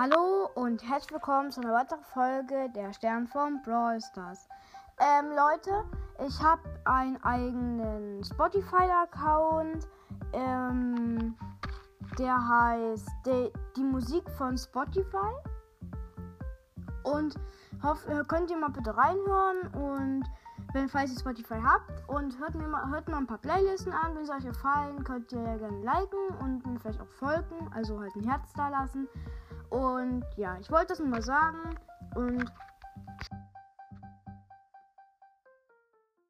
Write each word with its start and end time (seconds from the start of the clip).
Hallo 0.00 0.48
und 0.54 0.88
herzlich 0.88 1.10
willkommen 1.10 1.50
zu 1.50 1.60
einer 1.60 1.72
weiteren 1.72 2.04
Folge 2.04 2.70
der 2.72 2.92
Stern 2.92 3.26
vom 3.26 3.60
Brawl 3.62 4.00
Stars. 4.00 4.48
Ähm, 5.00 5.30
Leute, 5.30 5.82
ich 6.24 6.40
habe 6.40 6.62
einen 6.84 7.16
eigenen 7.24 8.22
Spotify-Account. 8.22 9.88
Ähm, 10.32 11.36
der 12.16 12.48
heißt 12.48 13.08
die, 13.26 13.52
die 13.76 13.82
Musik 13.82 14.22
von 14.38 14.56
Spotify. 14.56 15.34
Und 17.02 17.34
hoff, 17.82 18.06
könnt 18.28 18.52
ihr 18.52 18.56
mal 18.56 18.70
bitte 18.70 18.96
reinhören 18.96 19.66
und 19.74 20.27
wenn 20.72 20.88
falls 20.88 21.12
ihr 21.12 21.18
Spotify 21.18 21.60
habt 21.62 22.08
und 22.08 22.38
hört 22.38 22.54
mir 22.54 22.68
mal, 22.68 22.88
hört 22.90 23.08
mal 23.08 23.18
ein 23.18 23.26
paar 23.26 23.38
Playlisten 23.38 23.92
an, 23.92 24.14
wenn 24.14 24.22
es 24.22 24.30
euch 24.30 24.44
gefallen, 24.44 25.02
könnt 25.04 25.32
ihr 25.32 25.42
gerne 25.58 25.82
liken 25.82 26.28
und 26.40 26.66
mir 26.66 26.78
vielleicht 26.78 27.00
auch 27.00 27.08
folgen, 27.18 27.70
also 27.74 27.98
halt 28.00 28.14
ein 28.16 28.24
Herz 28.24 28.52
da 28.54 28.68
lassen. 28.68 29.08
Und 29.70 30.24
ja, 30.36 30.56
ich 30.60 30.70
wollte 30.70 30.88
das 30.88 30.98
nur 30.98 31.08
mal 31.08 31.22
sagen. 31.22 31.58
Und 32.14 32.44